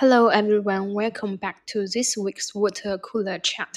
[0.00, 3.76] Hello everyone, welcome back to this week's Water Cooler Chat.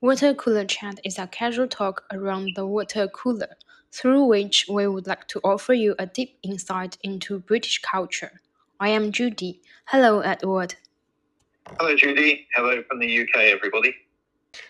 [0.00, 3.54] Water Cooler Chat is a casual talk around the water cooler,
[3.92, 8.40] through which we would like to offer you a deep insight into British culture.
[8.80, 9.60] I am Judy.
[9.84, 10.74] Hello, Edward.
[11.78, 12.46] Hello, Judy.
[12.56, 13.94] Hello from the UK, everybody.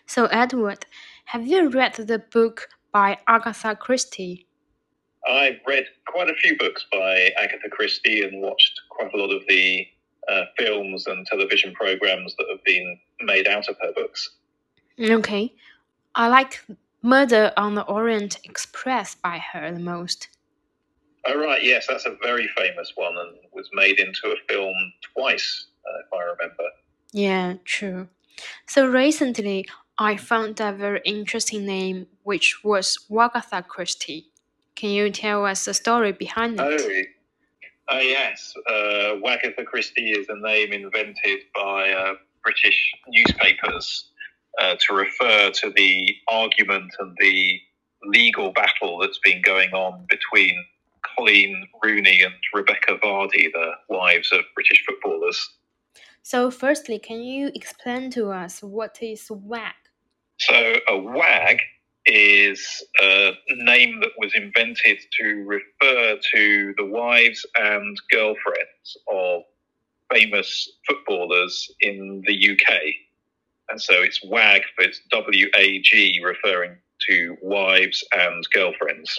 [0.06, 0.84] So, Edward,
[1.26, 4.48] have you read the book by Agatha Christie?
[5.30, 9.42] I've read quite a few books by Agatha Christie and watched quite a lot of
[9.46, 9.86] the
[10.28, 14.30] uh, films and television programs that have been made out of her books.
[15.00, 15.54] Okay.
[16.14, 16.64] I like
[17.02, 20.28] Murder on the Orient Express by her the most.
[21.24, 24.74] Oh, right, yes, that's a very famous one and was made into a film
[25.14, 26.64] twice, uh, if I remember.
[27.12, 28.08] Yeah, true.
[28.66, 29.66] So recently,
[29.98, 34.30] I found a very interesting name, which was Wagatha Christie.
[34.74, 36.80] Can you tell us the story behind it?
[36.80, 37.02] Oh,
[37.88, 38.54] uh, yes.
[38.68, 44.10] Uh, Wagatha Christie is a name invented by uh, British newspapers
[44.60, 47.60] uh, to refer to the argument and the
[48.04, 50.64] legal battle that's been going on between
[51.18, 55.50] Coleen Rooney and Rebekah Vardy, the wives of British footballers.
[56.22, 59.74] So, firstly, can you explain to us what is WAG?
[60.38, 61.58] So, a WAG
[62.06, 69.42] is a name that was invented to refer to the wives and girlfriends of
[70.12, 72.78] famous footballers in the UK.
[73.70, 76.76] And so it's WAG, but it's W A G, referring
[77.08, 79.18] to wives and girlfriends.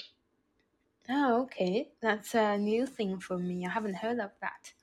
[1.09, 1.89] Oh, okay.
[2.01, 3.65] That's a new thing for me.
[3.65, 4.73] I haven't heard of that.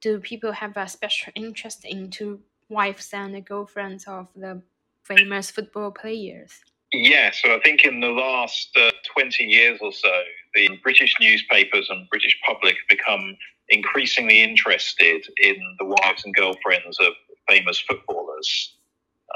[0.00, 4.62] Do people have a special interest in into wives and girlfriends of the
[5.02, 6.60] famous football players?
[6.92, 10.10] Yeah, so I think in the last uh, 20 years or so,
[10.54, 13.36] the British newspapers and British public have become
[13.68, 17.12] increasingly interested in the wives and girlfriends of
[17.46, 18.74] famous footballers.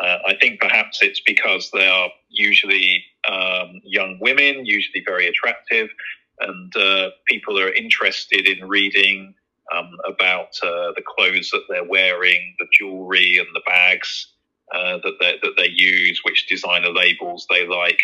[0.03, 5.91] Uh, I think perhaps it's because they are usually um, young women, usually very attractive,
[6.41, 9.35] and uh, people are interested in reading
[9.77, 14.32] um, about uh, the clothes that they're wearing, the jewelry, and the bags
[14.73, 18.01] uh, that they that they use, which designer labels they like,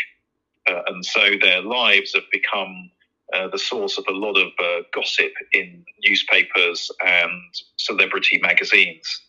[0.69, 2.91] uh, and so their lives have become
[3.33, 7.31] uh, the source of a lot of uh, gossip in newspapers and
[7.77, 9.23] celebrity magazines.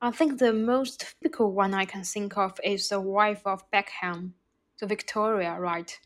[0.00, 4.32] I think the most typical one I can think of is the wife of Beckham,
[4.80, 5.98] the Victoria, right?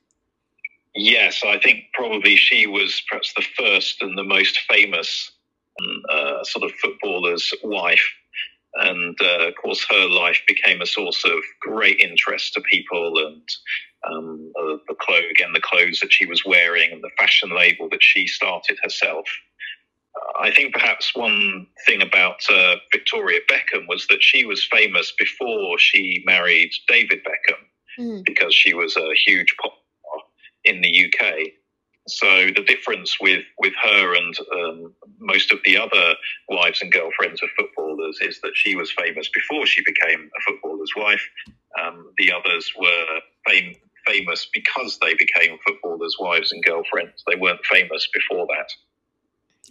[0.95, 5.33] Yes, I think probably she was perhaps the first and the most famous
[5.81, 8.07] um, uh, sort of footballer's wife
[8.79, 13.43] and uh, of course her life became a source of great interest to people and
[14.11, 17.89] um, uh, the clothes again the clothes that she was wearing and the fashion label
[17.89, 19.27] that she started herself
[20.17, 25.13] uh, I think perhaps one thing about uh, Victoria Beckham was that she was famous
[25.19, 27.61] before she married David Beckham
[27.99, 28.25] mm.
[28.25, 30.23] because she was a huge pop star
[30.65, 31.53] in the UK.
[32.09, 36.15] So the difference with with her and um, most of the other
[36.49, 40.93] wives and girlfriends of footballers is that she was famous before she became a footballer's
[40.97, 41.23] wife.
[41.83, 43.75] Um, the others were fam-
[44.07, 47.25] famous because they became footballers' wives and girlfriends.
[47.27, 48.71] They weren't famous before that.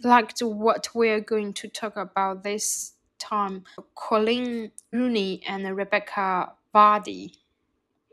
[0.06, 3.64] Like what we're going to talk about this time,
[3.96, 7.32] Coleen Rooney and Rebekah Vardy.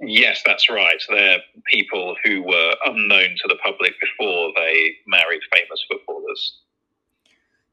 [0.05, 1.01] Yes, that's right.
[1.09, 1.39] They're
[1.71, 6.59] people who were unknown to the public before they married famous footballers.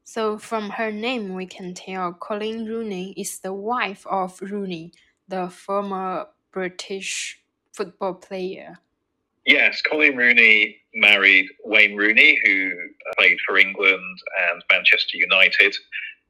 [0.03, 4.91] So, from her name, we can tell Coleen Rooney is the wife of Rooney,
[5.27, 8.79] the former British football player.
[9.45, 12.71] Yes, Coleen Rooney married Wayne Rooney, who
[13.17, 14.17] played for England
[14.49, 15.75] and Manchester United.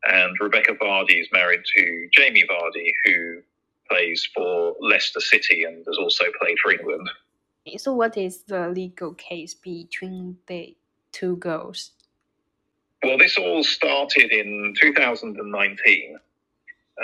[0.08, 3.42] And Rebekah Vardy is married to Jamie Vardy, who
[3.92, 7.10] plays for Leicester City and has also played for England.
[7.78, 10.76] So, what is the legal case between the
[11.12, 11.92] two girls?
[13.04, 16.18] Well, this all started in 2019.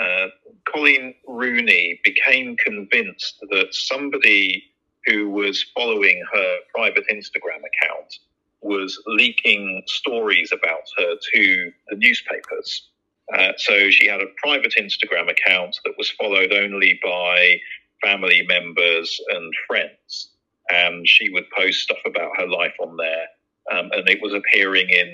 [0.00, 0.26] Uh,
[0.68, 4.64] Coleen Rooney became convinced that somebody
[5.06, 8.18] who was following her private Instagram account
[8.60, 12.87] was leaking stories about her to the newspapers.
[13.36, 17.60] Uh, so she had a private Instagram account that was followed only by
[18.02, 20.30] family members and friends.
[20.70, 23.26] And she would post stuff about her life on there.
[23.70, 25.12] Um, and it was appearing in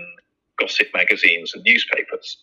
[0.58, 2.38] gossip magazines and newspapers.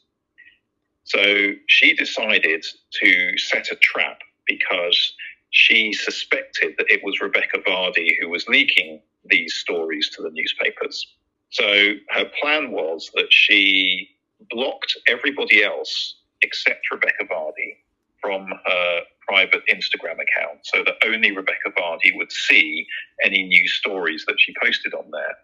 [1.03, 2.65] So she decided
[3.01, 5.13] to set a trap because
[5.51, 11.05] she suspected that it was Rebekah Vardy who was leaking these stories to the newspapers.
[11.49, 14.09] So her plan was that she
[14.51, 17.77] blocked everybody else except Rebekah Vardy
[18.21, 22.85] from her private Instagram account so that only Rebekah Vardy would see
[23.23, 25.37] any new stories that she posted on there.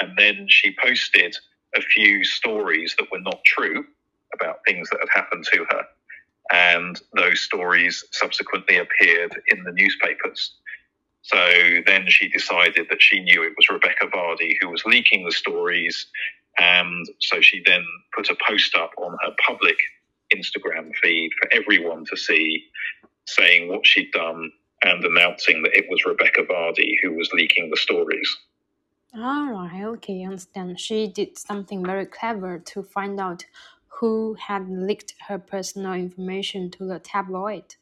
[0.00, 1.36] And then she posted
[1.76, 3.84] a few stories that were not true
[4.34, 5.82] about things that had happened to her.
[6.52, 10.52] And those stories subsequently appeared in the newspapers.
[11.22, 11.36] So
[11.86, 16.06] then she decided that she knew it was Rebekah Vardy who was leaking the stories.
[16.58, 17.84] And so she then
[18.14, 19.76] put a post up on her public
[20.34, 22.64] Instagram feed for everyone to see,
[23.26, 24.50] saying what she'd done
[24.82, 28.36] and announcing that it was Rebekah Vardy who was leaking the stories.
[29.16, 30.78] All right, okay, I understand.
[30.78, 33.44] She did something very clever to find out
[33.86, 37.76] who had leaked her personal information to the tabloid.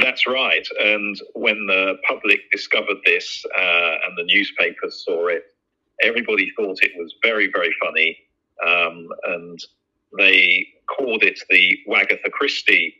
[0.00, 0.66] That's right.
[0.80, 5.44] And when the public discovered this uh, and the newspapers saw it,
[6.02, 8.18] everybody thought it was very, very funny.
[8.66, 9.58] Um, and
[10.18, 12.94] they called it the Wagatha Christie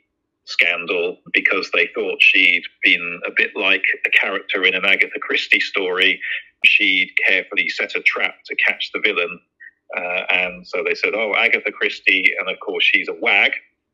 [0.45, 5.61] scandal because they thought she'd been a bit like a character in an Agatha Christie
[5.61, 6.21] story.
[6.65, 9.41] She'd carefully set a trap to catch the villain.
[9.97, 12.33] Uh, and so they said, oh, Agatha Christie.
[12.39, 13.53] And of course, she's a wag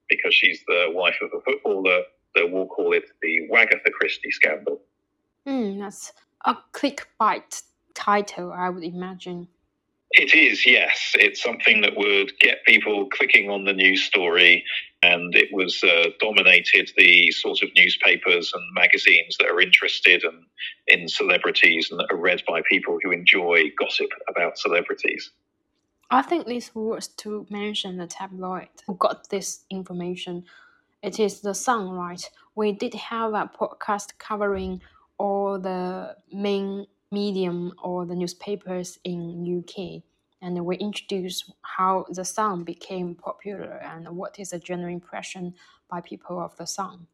[0.08, 2.02] because she's the wife of a footballer.
[2.37, 4.81] So we'll call it the Wagatha Christie scandal.
[5.46, 6.12] Mm, that's
[6.44, 7.62] a clickbait
[7.98, 9.48] title, I would imagine.
[10.12, 11.12] It is, yes.
[11.14, 14.64] It's something that would get people clicking on the news story,
[15.02, 20.46] and it was uh, dominated the sort of newspapers and magazines that are interested in,
[20.86, 25.30] in celebrities and that are read by people who enjoy gossip about celebrities.
[26.10, 30.44] I think this worth to mention the tabloid who got this information.
[31.02, 32.30] It is the Sun, right?
[32.54, 34.80] We did have a podcast covering
[35.18, 40.02] all the main medium or the newspapers in UK
[40.40, 45.55] and we introduce how the Sun became popular and what is the general impression
[45.90, 47.06] by people of the Sun.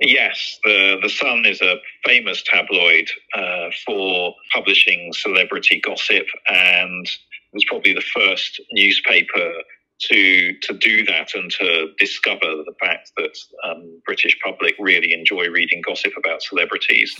[0.00, 7.08] Yes, the the Sun is a famous tabloid uh, for publishing celebrity gossip, and
[7.52, 9.52] was probably the first newspaper
[10.00, 15.46] to to do that and to discover the fact that um, British public really enjoy
[15.48, 17.14] reading gossip about celebrities.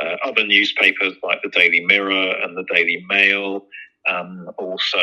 [0.00, 3.64] Uh, other newspapers like the Daily Mirror and the Daily Mail
[4.08, 4.98] um, also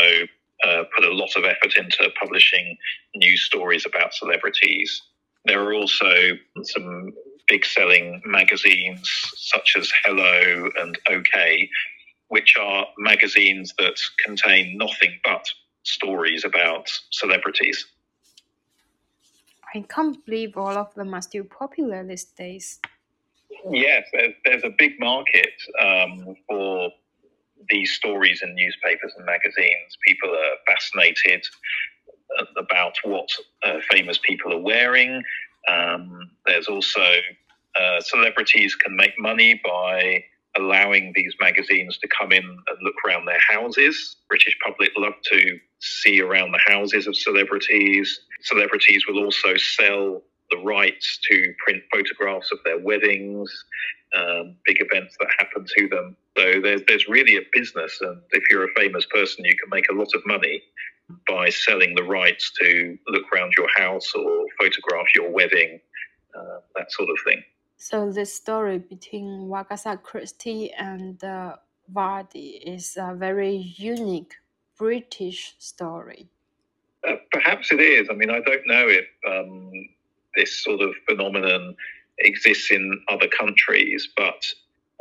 [0.68, 2.78] uh, put a lot of effort into publishing
[3.16, 5.02] news stories about celebrities.
[5.46, 6.14] There are also
[6.64, 7.14] some
[7.48, 11.70] big selling magazines such as Hello and OK,
[12.28, 15.46] which are magazines that contain nothing but
[15.84, 17.88] stories about celebrities.
[19.74, 22.80] I can't believe all of them are still popular these days.
[23.70, 26.90] Yes, there's, there's a big market um, for
[27.70, 29.98] these stories in newspapers and magazines.
[30.06, 31.46] People are fascinated
[32.58, 33.30] about what
[33.64, 35.22] uh, famous people are wearing.
[35.70, 37.06] Um, there's also
[37.80, 40.24] uh, celebrities can make money by
[40.58, 44.18] allowing these magazines to come in and look around their houses.
[44.28, 48.22] British public love to see around the houses of celebrities.
[48.42, 53.50] Celebrities will also sell the rights to print photographs of their weddings,
[54.16, 56.16] um, big events that happen to them.
[56.38, 59.90] So there's there's really a business, and if you're a famous person, you can make
[59.90, 60.62] a lot of money
[61.28, 65.80] by selling the rights to look around your house or photograph your wedding,
[66.38, 67.44] uh, that sort of thing.
[67.78, 71.56] So the story between Wagatha Christie and uh,
[71.92, 74.36] Vardy is a very unique
[74.78, 76.28] British story.
[77.08, 78.08] Uh, perhaps it is.
[78.10, 79.72] I mean, I don't know if um,
[80.36, 81.76] this sort of phenomenon
[82.20, 84.46] exists in other countries, but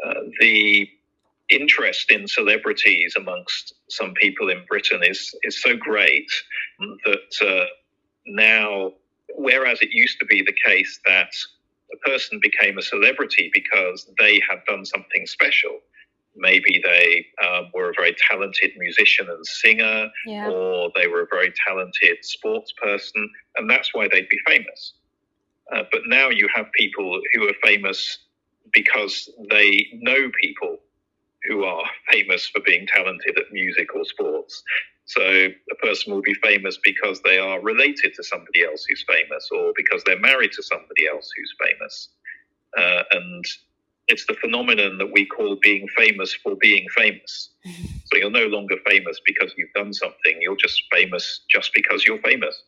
[0.04, 0.88] uh, the
[1.50, 6.30] interest in celebrities amongst some people in Britain is is so great
[7.04, 7.66] that uh,
[8.26, 8.92] now,
[9.36, 11.32] whereas it used to be the case that
[11.92, 15.80] a person became a celebrity because they had done something special.
[16.36, 20.48] Maybe they um, were a very talented musician and singer, yeah.
[20.48, 24.94] or they were a very talented sports person, and that's why they'd be famous.
[25.74, 28.18] Uh, but now you have people who are famous
[28.72, 30.78] because they know people
[31.48, 34.62] who are famous for being talented at music or sports.
[35.06, 39.48] So a person will be famous because they are related to somebody else who's famous,
[39.50, 42.08] or because they're married to somebody else who's famous.
[42.78, 43.44] Uh, and
[44.06, 47.50] it's the phenomenon that we call being famous for being famous.
[48.04, 52.22] so you're no longer famous because you've done something; you're just famous just because you're
[52.22, 52.62] famous.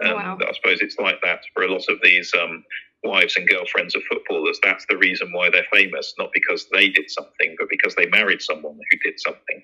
[0.00, 0.38] And wow.
[0.40, 2.64] I suppose it's like that for a lot of these um,
[3.04, 4.58] wives and girlfriends of footballers.
[4.62, 8.42] That's the reason why they're famous, not because they did something, but because they married
[8.42, 9.62] someone who did something.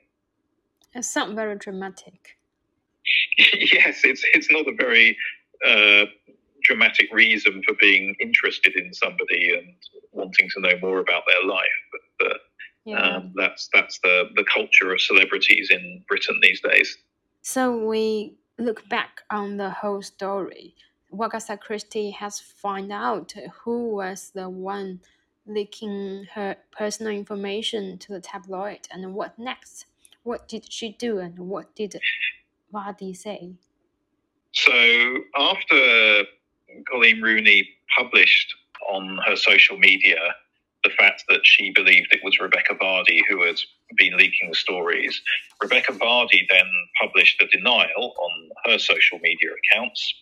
[0.94, 2.36] It sounds very dramatic.
[3.38, 5.16] yes, it's it's not a very
[5.66, 6.06] uh,
[6.64, 9.74] dramatic reason for being interested in somebody and
[10.12, 11.66] wanting to know more about their life,
[12.18, 12.34] but uh,
[12.84, 13.00] yeah.
[13.00, 16.96] um, that's that's the the culture of celebrities in Britain these days.
[17.42, 20.74] So we look back on the whole story.
[21.22, 23.32] Agatha Christie has found out
[23.62, 25.00] who was the one
[25.46, 29.86] leaking her personal information to the tabloid and what next.
[30.24, 32.00] What did she do and what did
[32.72, 33.52] Vardy say?
[34.52, 36.24] So after
[36.92, 38.54] Coleen Rooney published
[38.90, 40.16] on her social media
[40.84, 43.56] the fact that she believed it was Rebekah Vardy who had
[43.96, 45.20] been leaking the stories,
[45.60, 46.66] Rebekah Vardy then
[47.00, 50.14] published a denial on her social media accounts,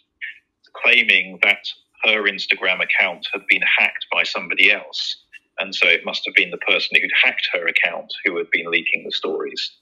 [0.82, 1.64] claiming that
[2.04, 5.16] her Instagram account had been hacked by somebody else.
[5.58, 8.70] And so it must have been the person who'd hacked her account who had been
[8.70, 9.72] leaking the stories.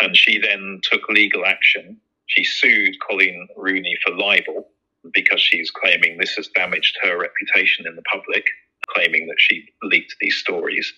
[0.00, 1.98] And she then took legal action.
[2.26, 4.68] She sued Coleen Rooney for libel
[5.12, 8.44] because she's claiming this has damaged her reputation in the public,
[8.88, 10.92] claiming that she leaked these stories.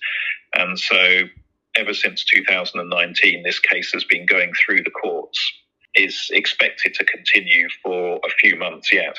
[0.55, 1.25] And so
[1.77, 5.39] ever since 2019, this case has been going through the courts,
[5.99, 9.19] is expected to continue for a few months yet.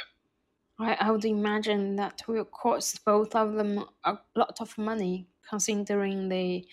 [0.80, 6.30] I, I would imagine that will cost both of them a lot of money, considering
[6.30, 6.66] the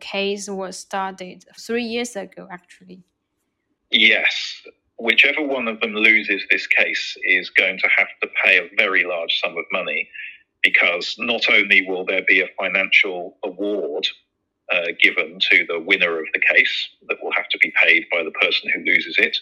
[0.00, 3.04] case was started three years ago, actually.
[3.90, 4.62] Yes.
[4.98, 9.04] Whichever one of them loses this case is going to have to pay a very
[9.04, 10.08] large sum of money
[10.62, 14.08] because not only will there be a financial award
[14.72, 18.22] uh, given to the winner of the case that will have to be paid by
[18.22, 19.36] the person who loses it,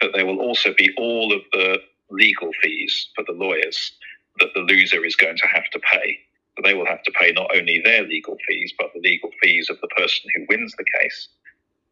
[0.00, 1.78] but there will also be all of the
[2.10, 3.92] legal fees for the lawyers
[4.38, 6.18] that the loser is going to have to pay.
[6.62, 9.80] They will have to pay not only their legal fees, but the legal fees of
[9.80, 11.28] the person who wins the case.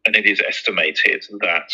[0.05, 1.71] And it is estimated that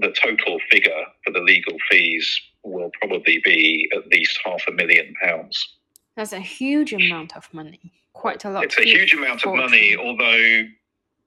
[0.00, 5.14] the total figure for the legal fees will probably be at least half a million
[5.22, 5.76] pounds.
[6.16, 7.92] That's a huge amount of money.
[8.18, 8.64] Quite a lot.
[8.64, 10.64] It's a huge amount of money, although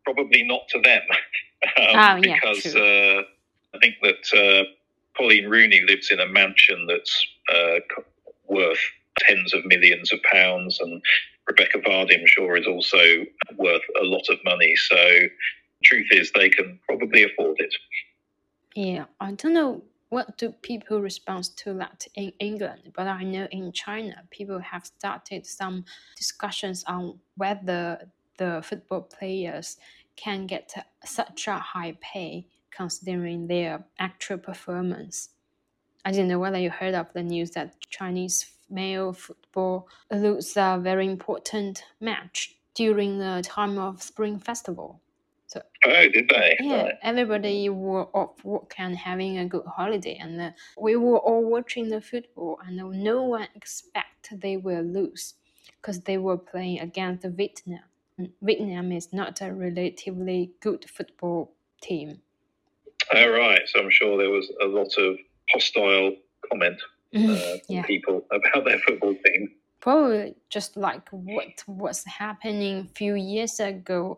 [0.03, 1.01] probably not to them.
[1.77, 3.21] um, oh, yeah, because uh,
[3.73, 4.65] I think that uh,
[5.17, 7.79] Coleen Rooney lives in a mansion that's uh,
[8.49, 8.77] worth
[9.19, 11.01] tens of millions of pounds, and
[11.47, 13.23] Rebekah Vardy, I'm sure, is also
[13.55, 14.75] worth a lot of money.
[14.75, 15.19] So,
[15.85, 17.73] truth is, they can probably afford it.
[18.75, 19.81] Yeah, I don't know
[20.11, 24.85] what do people respond to that in England, but I know in China people have
[24.85, 25.85] started some
[26.17, 29.77] discussions on whether the football players
[30.17, 30.73] can get
[31.05, 35.29] such a high pay considering their actual performance.
[36.03, 40.77] I don't know whether you heard of the news that Chinese male football lose a
[40.81, 44.99] very important match during the time of Spring Festival.
[45.51, 46.55] So, oh, did they?
[46.61, 46.93] Yeah, right.
[47.03, 51.89] everybody were off work and having a good holiday, and uh, we were all watching
[51.89, 55.33] the football, and no one expect they will lose
[55.75, 57.81] because they were playing against Vietnam.
[58.41, 62.21] Vietnam is not a relatively good football team.
[63.13, 65.17] All right, so I'm sure there was a lot of
[65.49, 66.15] hostile
[66.49, 66.79] comment
[67.13, 67.83] uh, yeah.
[67.83, 69.51] people about their football team.
[69.81, 74.17] Probably just like what was happening a few years ago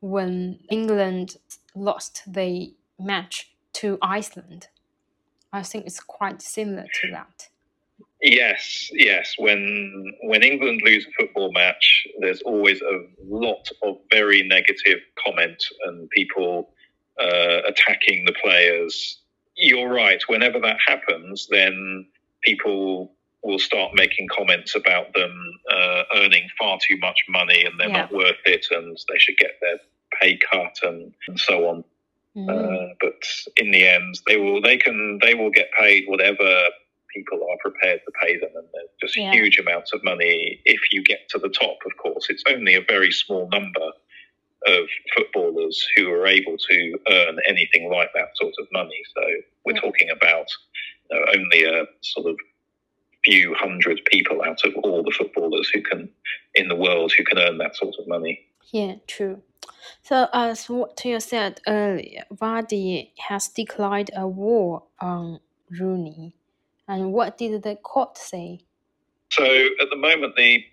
[0.00, 1.36] when England
[1.74, 4.68] lost the match to Iceland.
[5.52, 7.48] I think it's quite similar to that.
[8.22, 9.34] Yes, yes.
[9.38, 15.62] When when England lose a football match, there's always a lot of very negative comment
[15.86, 16.70] and people
[17.18, 19.20] uh, attacking the players.
[19.56, 20.22] You're right.
[20.28, 22.06] Whenever that happens, then
[22.42, 25.34] people will start making comments about them
[25.72, 28.02] uh, earning far too much money and they're yeah.
[28.02, 29.78] not worth it and they should get their
[30.20, 31.84] pay cut and, and so on.
[32.36, 32.48] Mm.
[32.48, 33.22] Uh, but
[33.56, 36.64] in the end, they will they can they will get paid whatever
[37.14, 39.32] people are prepared to pay them, and there's just yeah.
[39.32, 41.78] huge amounts of money if you get to the top.
[41.84, 43.90] Of course, it's only a very small number
[44.66, 44.86] of
[45.16, 49.00] footballers who are able to earn anything like that sort of money.
[49.14, 49.22] So
[49.64, 49.80] we're yeah.
[49.80, 50.46] talking about
[51.10, 52.36] you know, only a sort of
[53.24, 56.08] few hundred people out of all the footballers who can
[56.54, 58.40] in the world who can earn that sort of money.
[58.72, 59.42] Yeah, true.
[60.02, 65.40] So as what you said earlier, Vardy has declared a war on
[65.78, 66.34] Rooney.
[66.88, 68.60] And what did the court say?
[69.30, 70.64] So at the moment, the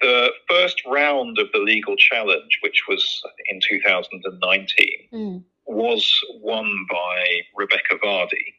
[0.00, 5.42] the first round of the legal challenge, which was in 2019, mm.
[5.66, 7.24] was won by
[7.56, 8.54] Rebekah Vardy.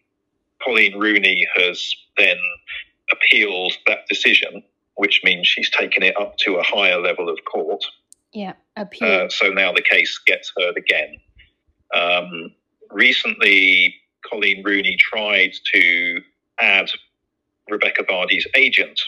[0.65, 2.37] Coleen Rooney has then
[3.11, 4.63] appealed that decision,
[4.95, 7.83] which means she's taken it up to a higher level of court.
[8.33, 8.53] Yeah.
[8.77, 11.17] Uh, so now the case gets heard again.
[11.93, 12.51] Um,
[12.91, 16.21] recently, Coleen Rooney tried to
[16.59, 16.89] add
[17.69, 18.99] Rebekah Vardy's agent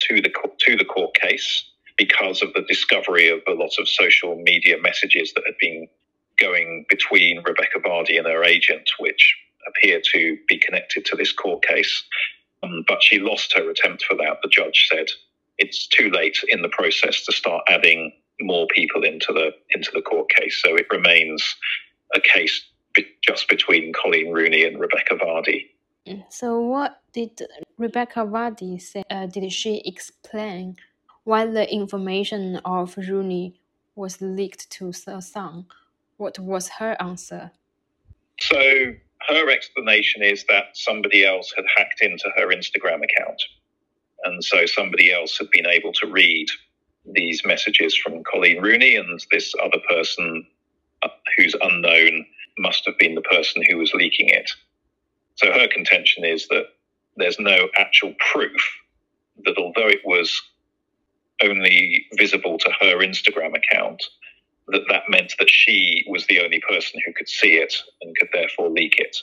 [0.00, 0.30] to the
[0.60, 1.64] to the court case
[1.96, 5.88] because of the discovery of a lot of social media messages that had been
[6.38, 9.36] going between Rebekah Vardy and her agent, which
[9.68, 12.04] appear to be connected to this court case.
[12.62, 14.38] Um, but she lost her attempt for that.
[14.42, 15.06] The judge said
[15.58, 20.02] it's too late in the process to start adding more people into the into the
[20.02, 20.60] court case.
[20.62, 21.56] So it remains
[22.14, 22.64] a case
[22.94, 25.66] be- just between Coleen Rooney and Rebekah Vardy.
[26.28, 27.42] So what did
[27.78, 29.02] Rebekah Vardy say?
[29.10, 30.76] Uh, did she explain
[31.24, 33.60] why the information of Rooney
[33.96, 35.66] was leaked to the Sun?
[36.16, 37.50] What was her answer?
[38.40, 38.94] So
[39.28, 43.42] her explanation is that somebody else had hacked into her Instagram account.
[44.24, 46.46] And so somebody else had been able to read
[47.12, 50.46] these messages from Coleen Rooney, and this other person
[51.02, 52.26] uh, who's unknown
[52.58, 54.50] must have been the person who was leaking it.
[55.36, 56.66] So her contention is that
[57.16, 58.60] there's no actual proof
[59.44, 60.40] that although it was
[61.42, 64.02] only visible to her Instagram account,
[64.68, 68.28] that that meant that she was the only person who could see it and could
[68.32, 69.16] therefore leak it.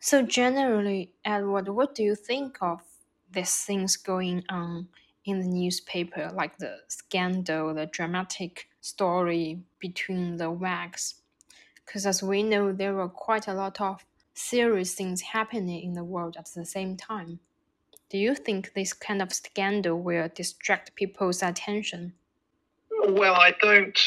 [0.00, 2.80] So generally, Edward, what do you think of
[3.30, 4.88] these things going on
[5.24, 11.14] in the newspaper, like the scandal, the dramatic story between the WAGs?
[11.84, 16.04] Because as we know, there were quite a lot of serious things happening in the
[16.04, 17.40] world at the same time.
[18.10, 22.12] Do you think this kind of scandal will distract people's attention?
[23.08, 23.98] Well, I don't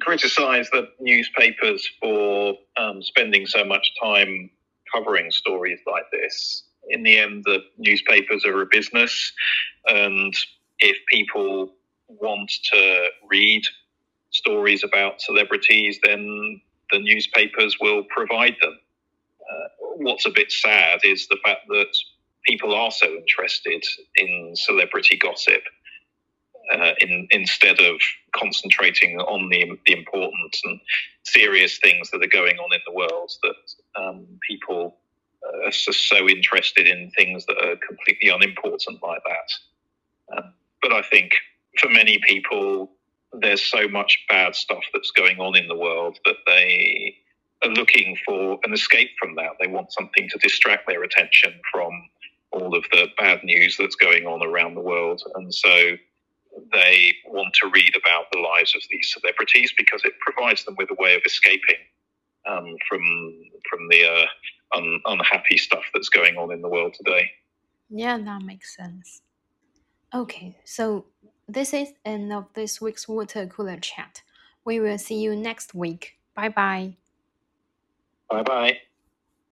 [0.00, 4.50] criticize the newspapers for um, spending so much time
[4.92, 6.64] covering stories like this.
[6.90, 9.32] In the end, the newspapers are a business,
[9.88, 10.34] and
[10.78, 11.72] if people
[12.08, 13.62] want to read
[14.30, 16.60] stories about celebrities, then
[16.92, 18.78] the newspapers will provide them.
[19.40, 21.96] Uh, what's a bit sad is the fact that
[22.44, 23.82] people are so interested
[24.16, 25.62] in celebrity gossip
[26.72, 27.96] uh, in, instead of
[28.34, 30.80] concentrating on the, the important and
[31.24, 34.96] serious things that are going on in the world that um, people
[35.66, 40.36] are so interested in things that are completely unimportant like that.
[40.36, 40.48] Uh,
[40.82, 41.32] but I think
[41.78, 42.90] for many people,
[43.32, 47.16] there's so much bad stuff that's going on in the world that they
[47.64, 49.52] are looking for an escape from that.
[49.60, 51.90] They want something to distract their attention from
[52.52, 55.22] all of the bad news that's going on around the world.
[55.34, 55.96] And so
[56.72, 60.90] they want to read about the lives of these celebrities because it provides them with
[60.90, 61.82] a way of escaping
[62.46, 63.00] um, from
[63.68, 64.26] from the uh,
[64.76, 67.30] un- unhappy stuff that's going on in the world today.
[67.90, 69.22] Yeah, that makes sense.
[70.14, 71.06] Okay, so
[71.48, 74.22] this is end of this week's water cooler chat.
[74.64, 76.16] We will see you next week.
[76.34, 76.94] Bye bye.
[78.30, 78.78] Bye bye.